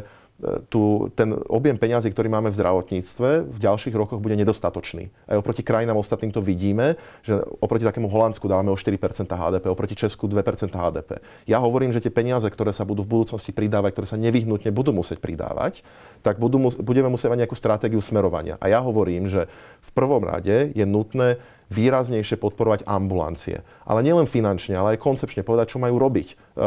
[0.70, 5.14] tu, ten objem peňazí, ktorý máme v zdravotníctve, v ďalších rokoch bude nedostatočný.
[5.30, 8.98] Aj oproti krajinám ostatným to vidíme, že oproti takému Holandsku dávame o 4%
[9.30, 11.22] HDP, oproti Česku 2% HDP.
[11.46, 14.92] Ja hovorím, že tie peniaze, ktoré sa budú v budúcnosti pridávať, ktoré sa nevyhnutne budú
[14.92, 15.86] musieť pridávať,
[16.26, 18.58] tak budú, budeme musieť mať nejakú stratégiu smerovania.
[18.58, 19.46] A ja hovorím, že
[19.86, 21.38] v prvom rade je nutné
[21.72, 23.64] výraznejšie podporovať ambulancie.
[23.88, 26.36] Ale nielen finančne, ale aj koncepčne povedať, čo majú robiť.
[26.36, 26.64] E,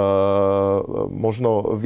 [1.12, 1.76] možno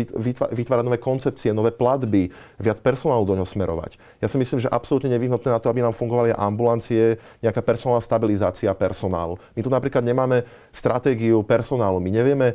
[0.54, 2.30] vytvárať nové koncepcie, nové platby,
[2.62, 3.98] viac personálu do ňoho smerovať.
[4.22, 8.70] Ja si myslím, že absolútne nevyhnutné na to, aby nám fungovali ambulancie, nejaká personálna stabilizácia
[8.78, 9.42] personálu.
[9.58, 11.98] My tu napríklad nemáme stratégiu personálu.
[11.98, 12.54] My nevieme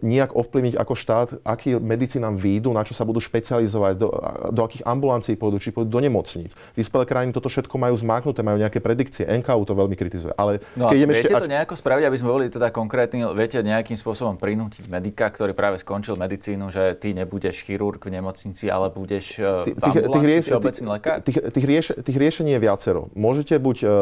[0.00, 4.08] nijak ovplyvniť ako štát, akí medici nám výjdu, na čo sa budú špecializovať, do,
[4.48, 6.56] do akých ambulancií pôjdu, či pôjdu do nemocníc.
[6.72, 9.28] Vyspelé krajiny toto všetko majú zmáknuté, majú nejaké predikcie.
[9.28, 10.30] NKU to to veľmi kritizuje.
[10.38, 11.42] Ale no keď viete ešte...
[11.42, 15.82] to nejako spraviť, aby sme boli teda konkrétni, viete nejakým spôsobom prinútiť medika, ktorý práve
[15.82, 21.18] skončil medicínu, že ty nebudeš chirurg v nemocnici, ale budeš e, v ambulancii, obecný lekár?
[21.26, 23.10] Tých, tých, rieš, tých riešení je viacero.
[23.18, 23.92] Môžete buď uh,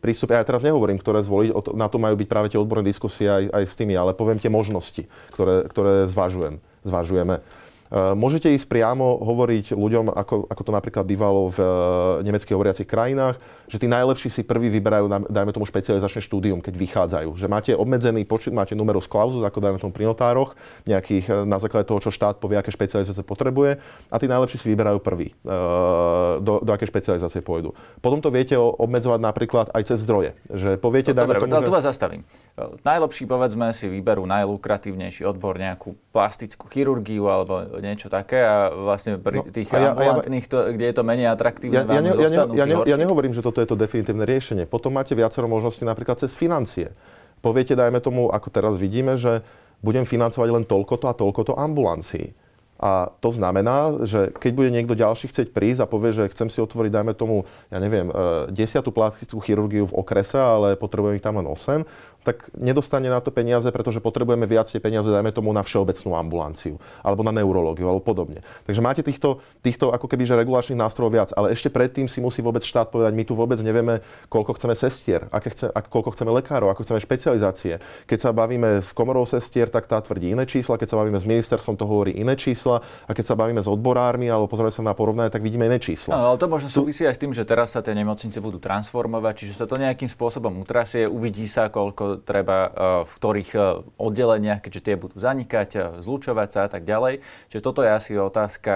[0.00, 3.44] prístup, ja teraz nehovorím, ktoré zvoliť, na to majú byť práve tie odborné diskusie aj,
[3.52, 7.42] aj s tými, ale poviem tie možnosti, ktoré, ktoré zvažujem, zvažujeme.
[7.88, 11.58] Eh, môžete ísť priamo hovoriť ľuďom, ako, ako to napríklad bývalo v
[12.20, 17.30] nemeckých hovoriacich krajinách, že tí najlepší si prvý vyberajú, dajme tomu špecializačné štúdium, keď vychádzajú.
[17.36, 20.56] Že máte obmedzený počet, máte numerus clausus, ako dajme tomu pri notároch,
[20.88, 23.76] nejakých eh, na základe toho, čo štát povie, aké špecializácie potrebuje.
[24.08, 25.36] A tí najlepší si vyberajú prvý,
[26.40, 27.76] do, do aké špecializácie pôjdu.
[28.00, 30.32] Potom to viete obmedzovať napríklad aj cez zdroje.
[30.48, 31.66] Že poviete, no, dajme dobre, tomu, že...
[31.68, 32.22] tu vás zastavím.
[32.82, 39.44] Najlepší, povedzme, si vyberú najlukratívnejší odbor, nejakú plastickú chirurgiu alebo niečo také a vlastne pri
[39.44, 42.10] no, tých ja, ambulantných, ja, to, kde je to menej atraktívne, ja, ja, ja, ne,
[42.58, 44.64] ja, ne, ja nehovorím, že toto je to definitívne riešenie.
[44.68, 46.94] Potom máte viacero možností napríklad cez financie.
[47.38, 49.46] Poviete, dajme tomu, ako teraz vidíme, že
[49.78, 52.34] budem financovať len toľkoto a toľkoto ambulancií.
[52.78, 56.62] A to znamená, že keď bude niekto ďalší chcieť prísť a povie, že chcem si
[56.62, 57.42] otvoriť, dajme tomu,
[57.74, 58.14] ja neviem, e,
[58.54, 61.82] desiatú plastickú chirurgiu v okrese, ale potrebujem ich tam len 8,
[62.26, 66.76] tak nedostane na to peniaze, pretože potrebujeme viac tie peniaze, dajme tomu, na všeobecnú ambulanciu,
[67.00, 68.42] alebo na neurológiu, alebo podobne.
[68.66, 72.42] Takže máte týchto, týchto ako keby, že regulačných nástrojov viac, ale ešte predtým si musí
[72.42, 76.30] vôbec štát povedať, my tu vôbec nevieme, koľko chceme sestier, aké chce, ak, koľko chceme
[76.42, 77.78] lekárov, ako chceme špecializácie.
[78.08, 81.26] Keď sa bavíme s komorou sestier, tak tá tvrdí iné čísla, keď sa bavíme s
[81.28, 84.96] ministerstvom, to hovorí iné čísla, a keď sa bavíme s odborármi alebo pozrieme sa na
[84.96, 86.16] porovnanie, tak vidíme iné čísla.
[86.16, 89.44] No, ale to možno súvisí aj s tým, že teraz sa tie nemocnice budú transformovať,
[89.44, 92.70] čiže sa to nejakým spôsobom utrasie, uvidí sa, koľko treba e,
[93.04, 93.60] v ktorých e,
[94.00, 97.20] oddeleniach, keďže tie budú zanikať, e, zlučovať sa a tak ďalej.
[97.52, 98.70] Čiže toto je asi otázka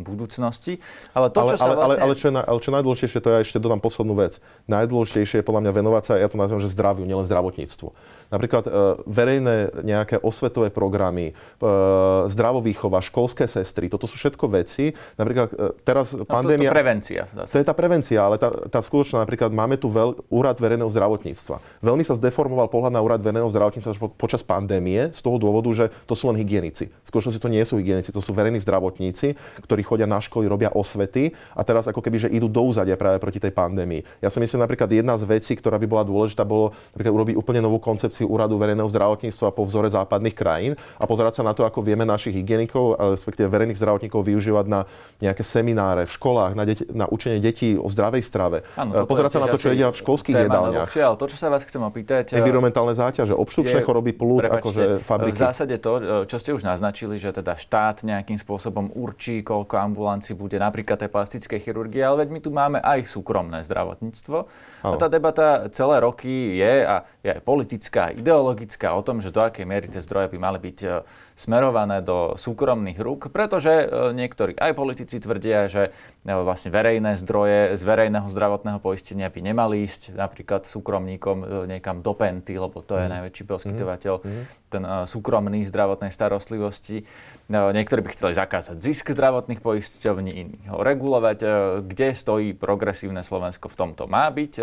[0.00, 0.82] budúcnosti.
[1.14, 2.02] Ale to, čo ale, sa vlastne...
[2.02, 4.42] ale, ale, čo je, ale čo najdôležitejšie, to ja ešte dodám poslednú vec.
[4.66, 7.88] Najdôležitejšie je podľa mňa venovať sa, ja to nazývam, že zdraviu, nielen zdravotníctvu.
[8.32, 8.66] Napríklad
[9.06, 11.38] verejné nejaké osvetové programy,
[12.26, 14.90] zdravovýchova, školské sestry, toto sú všetko veci.
[15.14, 15.54] Napríklad
[15.86, 16.66] teraz no, pandémia...
[16.66, 17.22] To, to prevencia.
[17.30, 21.62] To je tá prevencia, ale tá, tá skutočná, napríklad máme tu veľ, úrad verejného zdravotníctva.
[21.84, 26.14] Veľmi sa zdeformoval pohľad na úrad verejného zdravotníctva počas pandémie z toho dôvodu, že to
[26.18, 26.90] sú len hygienici.
[26.90, 30.70] V skutočnosti to nie sú hygienici, to sú verejní zdravotníci, ktorí chodia na školy, robia
[30.72, 34.04] osvety a teraz ako keby, že idú do úzadia práve proti tej pandémii.
[34.20, 37.60] Ja si myslím napríklad jedna z vecí, ktorá by bola dôležitá, bolo napríklad urobiť úplne
[37.64, 41.84] novú koncepciu úradu verejného zdravotníctva po vzore západných krajín a pozerať sa na to, ako
[41.84, 44.80] vieme našich hygienikov, respektíve verejných zdravotníkov využívať na
[45.20, 48.66] nejaké semináre v školách, na, deti, na učenie detí o zdravej strave.
[48.74, 50.90] Ano, pozerať sa na to, čo jedia v školských jedálniach.
[50.90, 52.34] To, čo sa vás chcem opýtať...
[52.54, 55.34] Environmentálne záťaže, obštrukčné choroby plúc, prepačte, akože fabriky.
[55.34, 55.92] V zásade to,
[56.30, 61.10] čo ste už naznačili, že teda štát nejakým spôsobom určí, koľko ambulancií bude napríklad tej
[61.10, 64.38] plastickej chirurgie, ale veď my tu máme aj súkromné zdravotníctvo.
[64.86, 69.42] A tá debata celé roky je a je aj politická, ideologická o tom, že do
[69.42, 70.78] akej miery tie zdroje by mali byť
[71.34, 77.74] smerované do súkromných rúk, pretože e, niektorí aj politici tvrdia, že e, vlastne verejné zdroje
[77.74, 83.00] z verejného zdravotného poistenia by nemali ísť napríklad súkromníkom e, niekam do Penty, lebo to
[83.00, 83.12] je mm.
[83.16, 84.44] najväčší poskytovateľ mm.
[84.68, 87.08] ten súkromný zdravotnej starostlivosti.
[87.48, 91.38] Niektorí by chceli zakázať zisk zdravotných poisťovní, iní ho regulovať.
[91.88, 94.04] Kde stojí progresívne Slovensko v tomto?
[94.04, 94.60] Má byť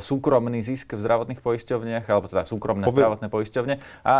[0.00, 2.96] súkromný zisk v zdravotných poisťovniach, alebo teda súkromné Poved...
[2.96, 3.74] zdravotné poisťovne
[4.08, 4.14] a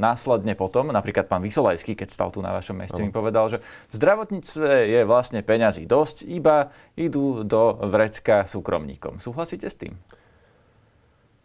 [0.00, 3.60] následne potom, napríklad pán Vysolajský, keď stal tu na vašom mieste, mi povedal, že
[3.92, 9.20] v zdravotníctve je vlastne peňazí dosť, iba idú do vrecka súkromníkom.
[9.20, 9.92] Súhlasíte s tým?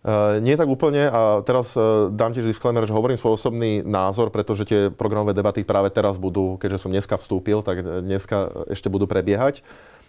[0.03, 4.35] Uh, nie tak úplne a teraz uh, dám tiež disclaimer, že hovorím svoj osobný názor,
[4.35, 9.07] pretože tie programové debaty práve teraz budú, keďže som dneska vstúpil, tak dneska ešte budú
[9.07, 9.63] prebiehať.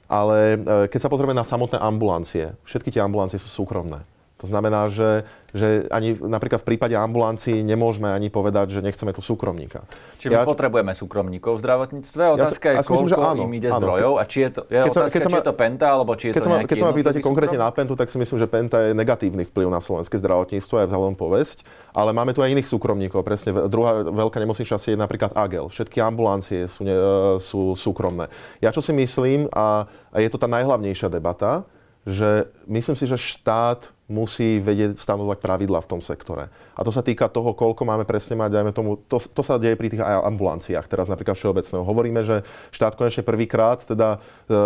[0.04, 0.60] Ale
[0.92, 4.04] keď sa pozrieme na samotné ambulancie, všetky tie ambulancie sú súkromné.
[4.44, 5.24] To znamená, že,
[5.56, 9.88] že ani napríklad v prípade ambulancií nemôžeme ani povedať, že nechceme tu súkromníka.
[10.20, 12.22] Čiže ja, my potrebujeme súkromníkov v zdravotníctve?
[12.36, 13.80] Otázka ja, je, ja koľko myslím, že áno, im ide áno.
[13.80, 15.86] zdrojov a či je to, je keď otázka, keď sa ma, či je to Penta,
[15.88, 18.16] alebo či je keď to nejaký Keď sa ma pýtate konkrétne na Pentu, tak si
[18.20, 21.64] myslím, že Penta je negatívny vplyv na slovenské zdravotníctvo aj vzhľadom povesť.
[21.96, 23.24] Ale máme tu aj iných súkromníkov.
[23.24, 25.70] Presne druhá veľká nemocničná je napríklad Agel.
[25.70, 26.96] Všetky ambulancie sú, ne,
[27.38, 28.28] sú súkromné.
[28.58, 31.62] Ja čo si myslím, a, a je to tá najhlavnejšia debata,
[32.02, 36.54] že myslím si, že štát musí vedieť stanovať pravidla v tom sektore.
[36.78, 39.74] A to sa týka toho, koľko máme presne mať, dajme tomu, to, to sa deje
[39.74, 41.82] pri tých ambulanciách, teraz napríklad všeobecného.
[41.82, 44.58] Hovoríme, že štát konečne prvýkrát teda e,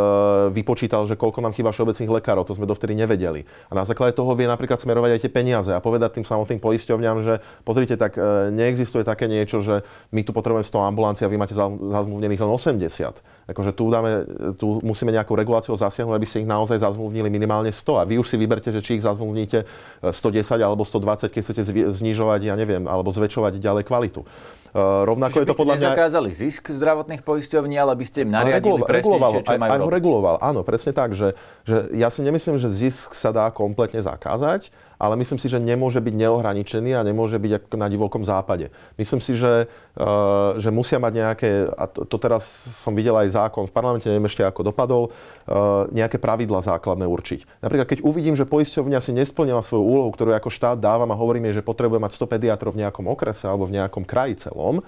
[0.52, 3.48] vypočítal, že koľko nám chýba všeobecných lekárov, to sme dovtedy nevedeli.
[3.68, 7.16] A na základe toho vie napríklad smerovať aj tie peniaze a povedať tým samotným poisťovňam,
[7.24, 7.34] že
[7.64, 11.56] pozrite, tak e, neexistuje také niečo, že my tu potrebujeme 100 ambulancií a vy máte
[11.56, 13.48] zazmluvnených len 80.
[13.48, 14.28] Akože tu, dáme,
[14.60, 18.00] tu musíme nejakou reguláciou zasiahnuť, aby ste ich naozaj zazmluvnili minimálne 100.
[18.00, 19.04] A vy už si vyberte, že či ich
[19.38, 19.58] zazmluvníte
[20.02, 21.62] 110 alebo 120, keď chcete
[21.94, 24.26] znižovať, ja neviem, alebo zväčšovať ďalej kvalitu.
[24.68, 25.88] Uh, rovnako Čiže je to podľa mňa...
[25.96, 29.88] zakázali zisk zdravotných poisťovní, ale by ste im nariadili presne, čo majú aj, aj ho
[29.88, 31.32] reguloval, áno, presne tak, že,
[31.64, 36.02] že ja si nemyslím, že zisk sa dá kompletne zakázať, ale myslím si, že nemôže
[36.02, 38.74] byť neohraničený a nemôže byť ako na divokom západe.
[38.98, 42.44] Myslím si, že, uh, že musia mať nejaké, a to, teraz
[42.82, 47.62] som videl aj zákon v parlamente, neviem ešte ako dopadol, uh, nejaké pravidla základné určiť.
[47.62, 51.54] Napríklad, keď uvidím, že poisťovňa si nesplnila svoju úlohu, ktorú ako štát dávam a hovoríme,
[51.54, 54.82] že potrebuje mať 100 pediatrov v nejakom okrese alebo v nejakom kraji celom,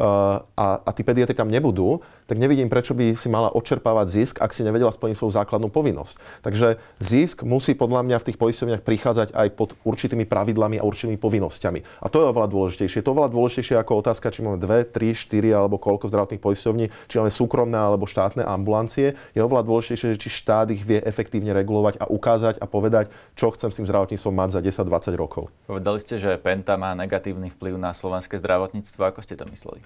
[0.00, 4.54] a, a tí pediatri tam nebudú, tak nevidím, prečo by si mala odčerpávať zisk, ak
[4.54, 6.46] si nevedela splniť svoju základnú povinnosť.
[6.46, 11.18] Takže zisk musí podľa mňa v tých poisťovniach prichádzať aj pod určitými pravidlami a určitými
[11.18, 11.82] povinnosťami.
[11.98, 13.02] A to je oveľa dôležitejšie.
[13.02, 16.86] To je oveľa dôležitejšie ako otázka, či máme 2, 3, 4 alebo koľko zdravotných poisťovní,
[17.10, 19.18] či máme súkromné alebo štátne ambulancie.
[19.34, 23.74] Je oveľa dôležitejšie, či štát ich vie efektívne regulovať a ukázať a povedať, čo chcem
[23.74, 25.50] s tým zdravotníctvom mať za 10-20 rokov.
[25.66, 29.02] Povedali ste, že Penta má negatívny vplyv na slovenské zdravotníctvo.
[29.02, 29.82] Ako ste to mysleli?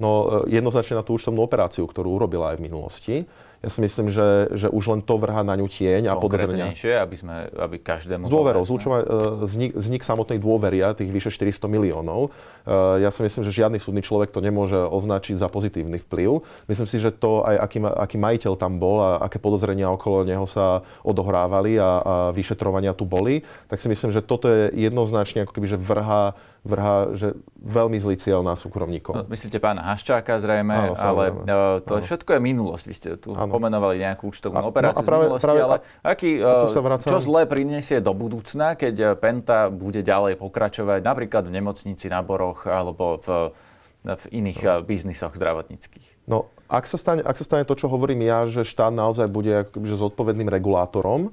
[0.00, 3.16] No e, jednoznačne na tú účtovnú operáciu, ktorú urobila aj v minulosti.
[3.60, 6.72] Ja si myslím, že, že už len to vrhá na ňu tieň a podozrenia.
[6.96, 8.24] aby, sme, aby každému...
[8.24, 9.08] S dôverou, zlučovať, e,
[9.44, 12.32] vznik, vznik samotnej dôvery a tých vyše 400 miliónov.
[12.64, 16.40] E, ja si myslím, že žiadny súdny človek to nemôže označiť za pozitívny vplyv.
[16.72, 20.48] Myslím si, že to aj aký, aký majiteľ tam bol a aké podozrenia okolo neho
[20.48, 25.52] sa odohrávali a, a vyšetrovania tu boli, tak si myslím, že toto je jednoznačne ako
[25.52, 29.16] keby, že vrha vrhá že veľmi zlý cieľ na súkromníkov.
[29.16, 32.04] No, myslíte pána Haščáka zrejme, Áno, ale uh, to Áno.
[32.04, 32.84] všetko je minulosť.
[32.84, 33.48] Vy ste tu Áno.
[33.48, 37.48] pomenovali nejakú účtovnú operáciu no a práve, z minulosti, práve, ale aký, uh, čo zlé
[37.48, 43.16] prinesie do budúcna, keď e, Penta bude ďalej pokračovať napríklad v nemocnici na Boroch alebo
[43.16, 43.56] v,
[44.04, 44.72] v iných no.
[44.84, 46.28] biznisoch zdravotníckých?
[46.28, 49.64] No, ak sa, stane, ak sa stane to, čo hovorím ja, že štát naozaj bude
[49.80, 51.32] že zodpovedným regulátorom,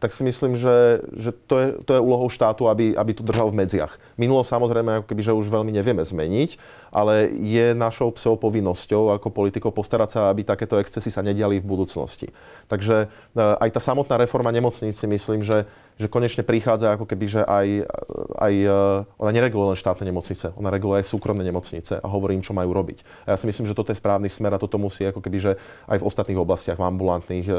[0.00, 3.52] tak si myslím, že, že to, je, to je úlohou štátu, aby, aby to držal
[3.52, 4.00] v medziach.
[4.16, 6.56] Minulo samozrejme, ako keby, že už veľmi nevieme zmeniť,
[6.88, 11.68] ale je našou psou povinnosťou ako politikov postarať sa, aby takéto excesy sa nediali v
[11.68, 12.32] budúcnosti.
[12.72, 15.68] Takže e, aj tá samotná reforma nemocníc si myslím, že
[16.00, 17.84] že konečne prichádza ako keby, že aj,
[18.40, 18.72] aj eh,
[19.20, 22.72] ona nereguluje len štátne nemocnice, ona reguluje aj súkromné nemocnice a hovorí im, čo majú
[22.72, 23.28] robiť.
[23.28, 25.52] A ja si myslím, že toto je správny smer a toto musí ako keby, že
[25.92, 27.56] aj v ostatných oblastiach, v ambulantných, eh,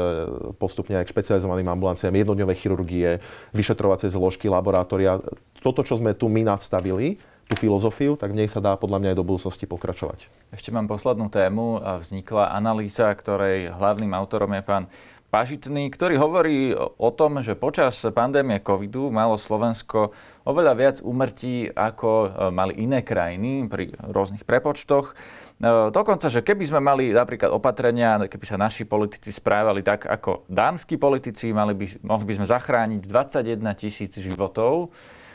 [0.58, 3.22] postupne aj k špecializovaným ambulanciám, jednodňové chirurgie,
[3.54, 5.22] vyšetrovacie zložky, laboratória.
[5.62, 9.08] Toto, čo sme tu my nastavili, tú filozofiu, tak v nej sa dá podľa mňa
[9.12, 10.24] aj do budúcnosti pokračovať.
[10.56, 11.84] Ešte mám poslednú tému.
[12.00, 14.84] Vznikla analýza, ktorej hlavným autorom je pán
[15.32, 20.12] Pažitný, ktorý hovorí o tom, že počas pandémie covidu malo Slovensko
[20.44, 25.16] oveľa viac umrtí, ako e, mali iné krajiny pri rôznych prepočtoch.
[25.56, 30.44] E, dokonca, že keby sme mali napríklad opatrenia, keby sa naši politici správali tak ako
[30.52, 34.92] dánsky politici, mali by, mohli by sme zachrániť 21 tisíc životov.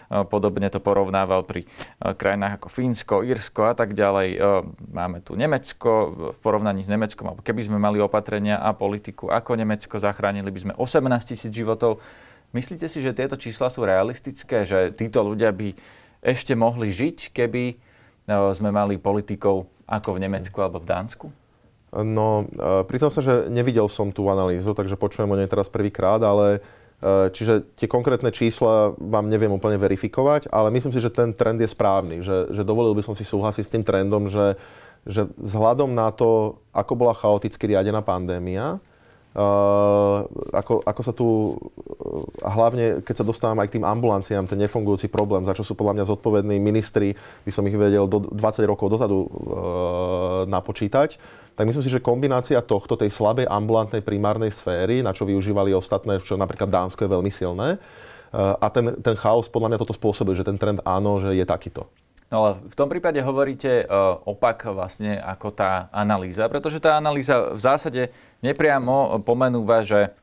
[0.08, 1.68] Podobne to porovnával pri
[2.00, 4.40] krajinách ako Fínsko, Írsko a tak ďalej.
[4.96, 9.60] Máme tu Nemecko v porovnaní s Nemeckom, alebo keby sme mali opatrenia a politiku ako
[9.60, 12.00] Nemecko, zachránili by sme 18 tisíc životov.
[12.56, 15.76] Myslíte si, že tieto čísla sú realistické, že títo ľudia by
[16.24, 17.76] ešte mohli žiť, keby
[18.56, 21.28] sme mali politikov ako v Nemecku alebo v Dánsku?
[21.92, 22.44] No,
[22.88, 26.60] priznám sa, že nevidel som tú analýzu, takže počujem o nej teraz prvýkrát, ale
[27.06, 31.70] čiže tie konkrétne čísla vám neviem úplne verifikovať, ale myslím si, že ten trend je
[31.70, 32.26] správny.
[32.26, 34.58] Že, že dovolil by som si súhlasiť s tým trendom, že,
[35.06, 38.82] že vzhľadom na to, ako bola chaoticky riadená pandémia,
[39.38, 41.54] Uh, ako, ako sa tu,
[42.42, 45.78] a hlavne keď sa dostávam aj k tým ambulanciám, ten nefungujúci problém, za čo sú
[45.78, 47.14] podľa mňa zodpovední ministri,
[47.46, 49.30] by som ich vedel do 20 rokov dozadu
[50.50, 51.22] napočítať,
[51.58, 56.22] tak myslím si, že kombinácia tohto, tej slabej ambulantnej primárnej sféry, na čo využívali ostatné,
[56.22, 60.38] čo napríklad Dánsko je veľmi silné, uh, a ten, ten chaos podľa mňa toto spôsobuje,
[60.38, 61.90] že ten trend áno, že je takýto.
[62.30, 67.56] No ale v tom prípade hovoríte uh, opak vlastne ako tá analýza, pretože tá analýza
[67.56, 68.02] v zásade
[68.46, 70.14] nepriamo pomenúva, že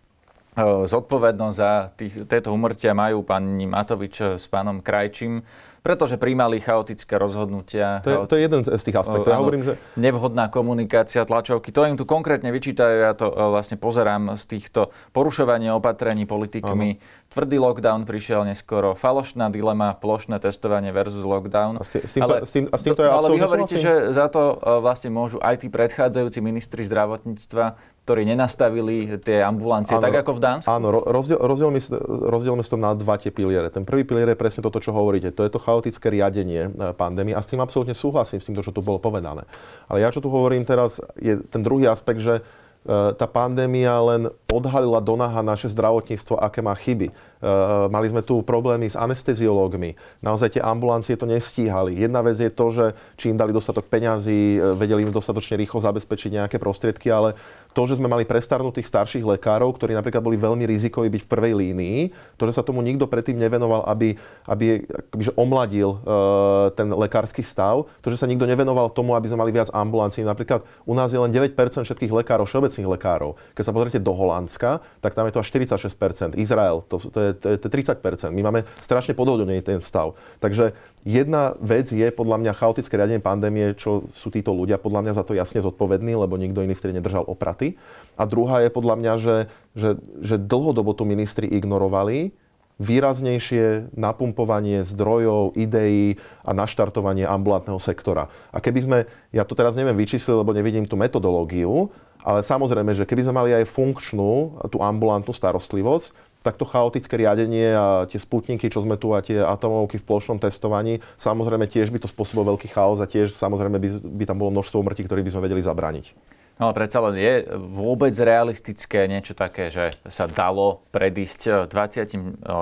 [0.63, 5.43] zodpovednosť za tých, tieto umrtia majú pani Matovič s pánom Krajčím,
[5.85, 8.01] pretože príjmali chaotické rozhodnutia.
[8.01, 9.29] To je, to je jeden z tých aspektov.
[9.29, 9.77] Ja hovorím, že...
[10.01, 11.77] Nevhodná komunikácia tlačovky.
[11.77, 13.05] To im tu konkrétne vyčítajú.
[13.05, 16.89] Ja to e, vlastne pozerám z týchto porušovania opatrení politikmi.
[16.97, 17.29] Ano.
[17.29, 18.97] Tvrdý lockdown prišiel neskoro.
[18.97, 21.77] Falošná dilema, plošné testovanie versus lockdown.
[21.77, 24.33] A s, tým, ale, s, tým, a s týmto ja Ale vy hovoríte, že za
[24.33, 30.21] to e, vlastne môžu aj tí predchádzajúci ministri zdravotníctva, ktorí nenastavili tie ambulancie áno, tak
[30.21, 30.69] ako v Dánsku?
[30.69, 31.81] Áno, rozdiel, rozdielme,
[32.29, 33.73] rozdielme to na dva tie piliere.
[33.73, 35.33] Ten prvý pilier je presne toto, čo hovoríte.
[35.33, 38.77] To je to chaotické riadenie e, pandémie a s tým absolútne súhlasím, s tým, čo
[38.77, 39.49] tu bolo povedané.
[39.89, 42.45] Ale ja, čo tu hovorím teraz, je ten druhý aspekt, že
[42.85, 47.09] E, tá pandémia len odhalila do naha naše zdravotníctvo, aké má chyby.
[47.45, 49.93] E, mali sme tu problémy s anesteziológmi.
[50.25, 51.93] Naozaj tie ambulancie to nestíhali.
[51.93, 52.85] Jedna vec je to, že
[53.21, 57.37] či im dali dostatok peňazí, e, vedeli im dostatočne rýchlo zabezpečiť nejaké prostriedky, ale
[57.75, 61.53] to, že sme mali prestarnutých starších lekárov, ktorí napríklad boli veľmi rizikoví byť v prvej
[61.59, 61.99] línii,
[62.39, 64.15] to, že sa tomu nikto predtým nevenoval, aby,
[64.47, 64.87] aby
[65.19, 69.51] že omladil uh, ten lekársky stav, to, že sa nikto nevenoval tomu, aby sme mali
[69.51, 70.23] viac ambulancií.
[70.23, 73.35] Napríklad u nás je len 9% všetkých lekárov, všeobecných lekárov.
[73.59, 76.39] Keď sa pozriete do Holandska, tak tam je to až 46%.
[76.39, 78.01] Izrael, to, to, je, to je 30%.
[78.31, 80.15] My máme strašne podobný ten stav.
[80.39, 85.13] Takže Jedna vec je podľa mňa chaotické riadenie pandémie, čo sú títo ľudia podľa mňa
[85.21, 87.77] za to jasne zodpovední, lebo nikto iný vtedy nedržal opraty.
[88.17, 89.37] A druhá je podľa mňa, že,
[89.77, 92.33] že, že dlhodobo tu ministri ignorovali
[92.81, 98.33] výraznejšie napumpovanie zdrojov, ideí a naštartovanie ambulantného sektora.
[98.49, 98.99] A keby sme,
[99.31, 101.93] ja to teraz neviem vyčísliť, lebo nevidím tú metodológiu,
[102.25, 108.05] ale samozrejme, že keby sme mali aj funkčnú tú ambulantnú starostlivosť, takto chaotické riadenie a
[108.05, 112.13] tie sputniky, čo sme tu a tie atomovky v plošnom testovaní, samozrejme tiež by to
[112.13, 115.49] spôsobilo veľký chaos a tiež samozrejme by, by tam bolo množstvo umrtí, ktoré by sme
[115.49, 116.13] vedeli zabrániť.
[116.55, 122.09] No ale predsa len je vôbec realistické niečo také, že sa dalo predísť 20 eh,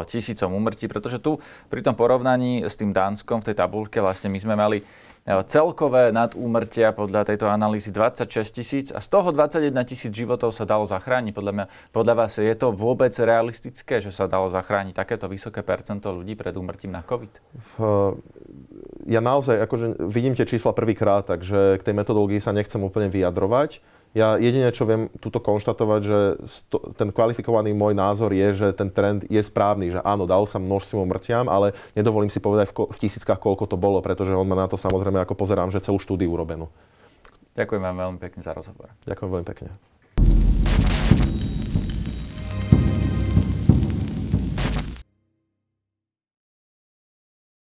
[0.08, 1.36] tisícom umrtí, pretože tu
[1.68, 4.80] pri tom porovnaní s tým Dánskom v tej tabulke vlastne my sme mali
[5.22, 10.82] celkové nadúmrtia podľa tejto analýzy 26 tisíc a z toho 21 tisíc životov sa dalo
[10.82, 11.30] zachrániť.
[11.30, 16.10] Podľa, mňa, podľa vás je to vôbec realistické, že sa dalo zachrániť takéto vysoké percento
[16.10, 17.38] ľudí pred úmrtím na COVID?
[19.06, 23.78] Ja naozaj akože vidím tie čísla prvýkrát, takže k tej metodológii sa nechcem úplne vyjadrovať.
[24.12, 28.92] Ja jedine, čo viem tuto konštatovať, že sto, ten kvalifikovaný môj názor je, že ten
[28.92, 33.00] trend je správny, že áno, dal sa množstvo mŕťam, ale nedovolím si povedať v, v
[33.00, 36.28] tisíckach, koľko to bolo, pretože on má na to samozrejme, ako pozerám, že celú štúdiu
[36.28, 36.68] urobenú.
[37.56, 38.92] Ďakujem vám veľmi pekne za rozhovor.
[39.08, 39.91] Ďakujem veľmi pekne.